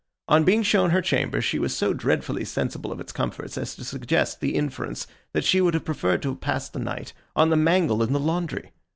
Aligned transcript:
On 0.27 0.43
being 0.43 0.63
shown 0.63 0.89
her 0.89 1.01
chamber, 1.03 1.41
she 1.43 1.59
was 1.59 1.77
so 1.77 1.93
dreadfully 1.93 2.43
sensible 2.43 2.91
of 2.91 2.99
its 2.99 3.11
comforts 3.11 3.55
as 3.55 3.75
to 3.75 3.83
suggest 3.83 4.41
the 4.41 4.55
inference 4.55 5.05
that 5.33 5.43
she 5.43 5.61
would 5.61 5.75
have 5.75 5.85
preferred 5.85 6.23
to 6.23 6.35
pass 6.35 6.67
the 6.69 6.79
night 6.79 7.13
on 7.35 7.51
the 7.51 7.55
mangle 7.55 8.01
in 8.01 8.11
the 8.11 8.19
laundry. 8.19 8.71